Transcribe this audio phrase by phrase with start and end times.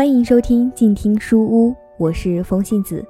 [0.00, 3.04] 欢迎收听静听书屋，我是风信子。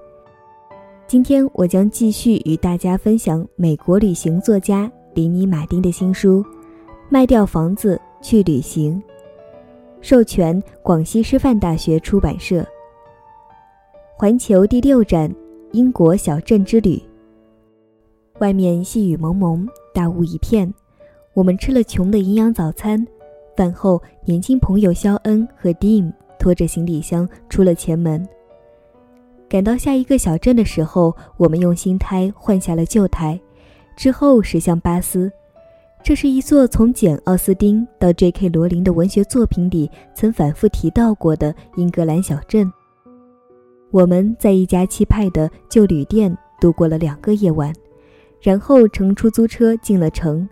[1.07, 6.43] 今天我将继续与大家分享美国旅行作家林尼·马丁的新书
[7.09, 9.01] 《卖掉房子去旅行》，
[10.01, 12.67] 授权广西师范大学出版社。
[14.17, 15.33] 环球第六站，
[15.71, 17.01] 英国小镇之旅。
[18.41, 20.69] 外面细雨蒙蒙，大雾一片。
[21.35, 23.07] 我们吃了穷的营养早餐。
[23.57, 28.27] 饭后，年轻朋友肖恩和 Dim 拖着行李箱出了前门。
[29.49, 33.39] 赶到下一个小镇的时候，我们用新胎换下了旧胎，
[33.97, 35.31] 之后驶向巴斯。
[36.03, 38.49] 这是一座从简·奥斯汀到 J.K.
[38.49, 42.73] 罗琳的文学作品里曾反复提到过的英格兰小镇。
[43.91, 47.71] 我们在一家气派的旧旅店度过了两个夜晚，
[48.41, 50.49] 然后乘出租车进了城。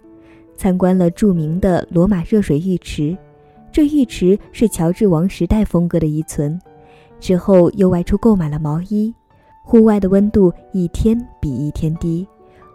[0.57, 3.17] 参观了著名的罗马热水浴池，
[3.79, 6.61] 这浴池是乔治王时代风格的遗存。
[7.21, 9.15] 之后又外出购买了毛衣。
[9.63, 12.27] 户外的温度一天比一天低，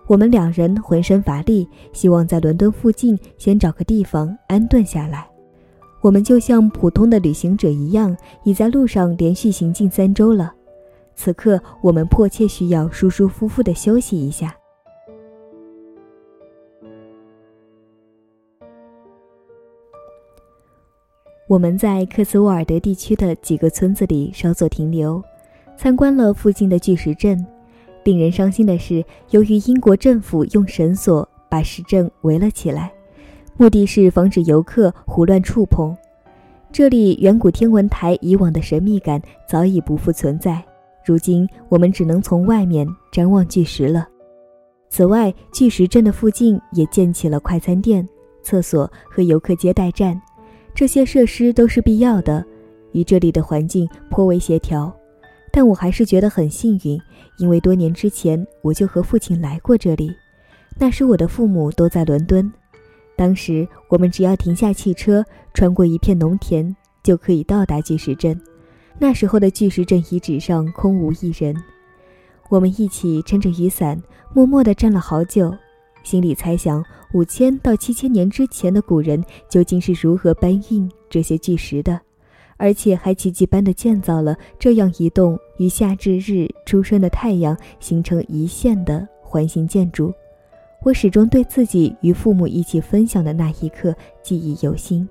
[0.08, 5.28] 我们两人浑身乏力，希望在伦敦附近先找个地方安顿下来。
[6.00, 10.54] 我们就像普通的旅行者一样，已在路上连续行进三周了。
[11.16, 14.56] 此刻，我们迫切需要舒舒服服地休息一下。
[21.48, 25.22] 我们在克斯沃尔德地区的几个村子里稍作停留，
[25.76, 27.46] 参观了附近的巨石阵。
[28.06, 32.92] 令人伤心的是，由于英国政府用绳索把石阵围了起来，
[33.58, 35.96] 目的是防止游客胡乱触碰。
[36.72, 40.64] 这里远古天文台以往的神秘感早已不复存在。
[41.06, 44.08] 如今我们只能从外面瞻望巨石了。
[44.90, 48.08] 此外，巨石阵的附近也建起了快餐店、
[48.42, 50.20] 厕所和游客接待站。
[50.76, 52.44] 这些设施都是必要的，
[52.94, 54.92] 与这里的环境颇为协调，
[55.52, 57.00] 但我还是觉得很幸运，
[57.38, 60.12] 因为多年之前我就和父亲来过这里，
[60.78, 62.52] 那时我的父母都在伦敦，
[63.16, 65.24] 当时我们只要停下汽车，
[65.54, 68.40] 穿过一片农田，就可以到达巨石镇。
[68.98, 71.56] 那时候的巨石镇遗址上空无一人，
[72.50, 74.02] 我们一起撑着雨伞，
[74.34, 75.54] 默默地站了好久。
[76.04, 76.84] 心里猜想，
[77.14, 82.00] 五千到七千年之前的古人究竟是如何搬运这些巨石的，
[82.58, 90.14] 而且还奇迹般的建造了这样一栋与夏至日出生的太阳形成一线的环形建筑。
[90.84, 95.08] 我始终对自己与父母一起分享的那一刻记忆犹新。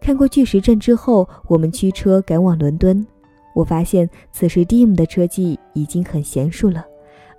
[0.00, 3.06] 看过巨石阵之后，我们驱车赶往伦敦。
[3.54, 6.86] 我发现此时蒂姆的车技已经很娴熟了。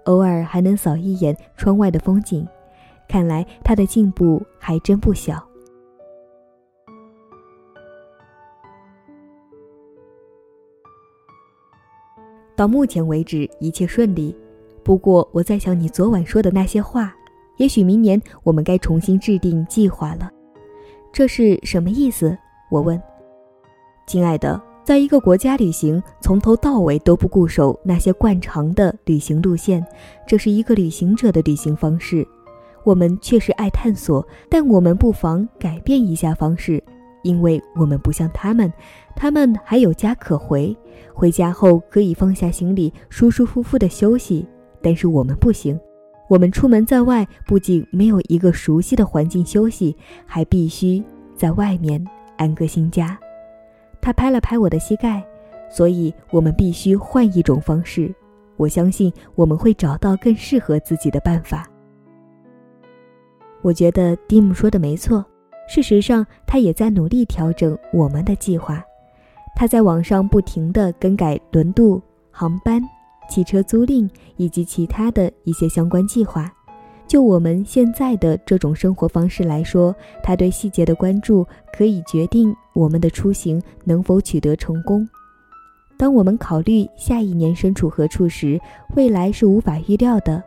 [0.05, 2.47] 偶尔还能扫一眼窗外的风景，
[3.07, 5.41] 看来他的进步还真不小。
[12.55, 14.35] 到目前为止一切顺利，
[14.83, 17.13] 不过我在想你昨晚说的那些话，
[17.57, 20.31] 也许明年我们该重新制定计划了。
[21.11, 22.37] 这是什么意思？
[22.69, 23.01] 我问。
[24.05, 24.72] 亲爱的。
[24.83, 29.85] 在一个国家旅行，从头到尾都不固守那些惯常的旅行路线，
[30.27, 32.27] 这是一个旅行者的旅行方式。
[32.83, 36.83] 我们确实爱探索，但我们不妨改变一下方式，
[37.23, 38.71] 因为我们不像他们，
[39.15, 40.75] 他们还有家可回，
[41.13, 44.45] 回家后可以放下行李，舒舒服服的休息。
[44.81, 45.79] 但是我们不行，
[46.27, 49.95] 我们出门在外，不仅没有一个熟悉的环境休息，
[50.25, 51.01] 还必须
[51.37, 52.05] 在外面
[52.35, 53.17] 安个新家。
[54.03, 55.23] 他拍了拍我的膝盖，
[55.69, 58.13] 所以我们必须换一种方式。
[58.57, 61.65] 我相信我们会找到更适合自己的办法。
[63.61, 65.25] 我觉得蒂姆说的没错。
[65.69, 68.83] 事实上，他也在努力调整我们的计划。
[69.55, 72.81] 他在网上不停地更改轮渡、航班、
[73.29, 76.51] 汽车租赁以及其他的一些相关计划。
[77.07, 85.07] 就我们现在的这种生活方式来说，他对细节的关注可以决定我们的出行能否取得成功。
[85.97, 88.59] 当我们考虑下一年身处何处时，
[88.95, 90.43] 未来是无法预料的，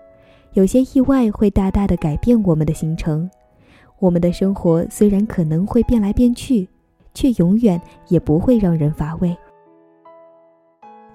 [0.54, 3.30] 有些意外会大大的改变我们的行程。
[3.98, 6.68] 我们的生活虽然可能会变来变去，
[7.14, 9.34] 却永远也不会让人乏味。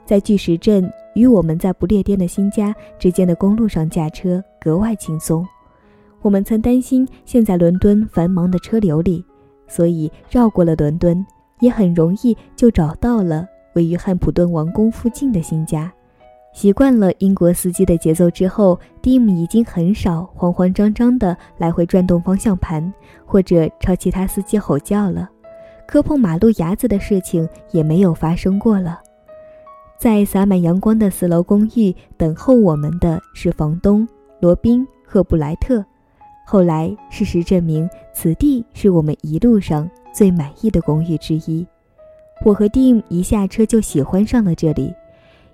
[0.05, 5.45] 在巨石镇与我们在不列颠的新家之间的公路上驾车格外轻松。
[6.21, 9.23] 我们曾担心陷在伦敦繁忙的车流里，
[9.71, 11.25] 所以绕过了伦敦，
[11.61, 15.89] 也很容易就找到了位于汉普顿王宫附近的新家。
[16.51, 22.93] 习惯了英国司机的节奏之后蒂姆已经很少慌慌张张地来回转动方向盘，
[23.25, 25.29] 或者朝其他司机吼叫了。
[25.87, 28.99] 磕碰马路牙子的事情也没有发生过了。
[29.97, 34.05] 在洒满阳光的四楼公寓等候我们的是房东
[34.41, 35.85] 罗宾·赫布莱特。
[36.51, 41.65] 后来，事实证明，此地是我们一路上最满意的公寓之一。
[42.43, 44.93] 我和蒂姆一下车就喜欢上了这里：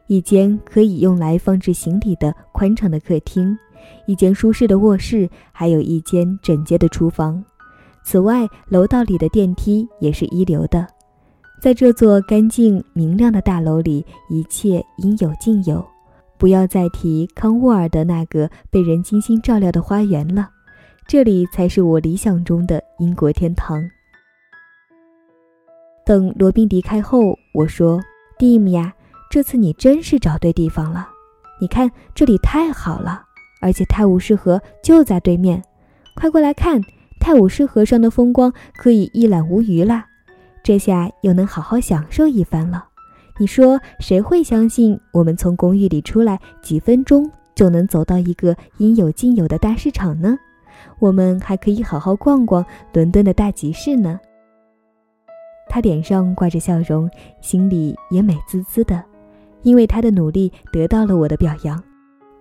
[0.07, 3.55] 一间可以用来放置行李的宽敞的客厅，
[4.07, 7.45] 一间舒适的卧室，还有一间整洁的厨房。
[8.03, 10.87] 此外，楼道里的电梯也是一流的。
[11.61, 15.85] 在这座干净明亮的大楼里，一切应有尽有。
[16.39, 20.49] 不要再提康沃尔的那个被人精心照料的花园了。
[21.07, 23.81] 这里才是我理想中的英国天堂。
[26.05, 28.01] 等罗宾离开后，我说
[28.37, 28.93] ：“蒂姆呀，
[29.31, 31.07] 这次你真是找对地方了。
[31.61, 33.23] 你看这里太好了，
[33.61, 35.63] 而且泰晤士河就在对面。
[36.13, 36.81] 快过来看，
[37.21, 40.05] 泰晤士河上的风光可以一览无余啦。
[40.61, 42.85] 这下又能好好享受一番了。
[43.39, 50.37] 你说谁会相信我们从公寓里出来几分钟就能走到一个应有尽有的大市场呢？”
[50.99, 54.19] 我们还可以好好逛逛伦敦的大集市呢。
[55.69, 57.09] 他脸上挂着笑容，
[57.41, 59.03] 心里也美滋滋的，
[59.63, 61.81] 因为他的努力得到了我的表扬。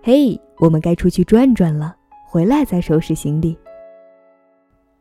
[0.01, 1.95] 嘿，我们该出去转转了，
[2.25, 3.57] 回来再收拾行李。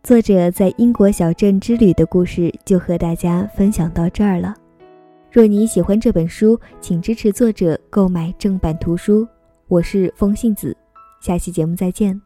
[0.02, 4.54] 作者在英国小镇之旅的故事就和大家分享到这儿了。
[5.30, 9.26] 若你喜欢这本书，请支持作者购买正版图书。
[9.68, 10.76] 我是风信子，
[11.20, 12.25] 下期节目再见。